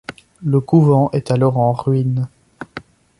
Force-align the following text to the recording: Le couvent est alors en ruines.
Le 0.41 0.59
couvent 0.61 1.11
est 1.11 1.29
alors 1.29 1.59
en 1.59 1.73
ruines. 1.73 2.27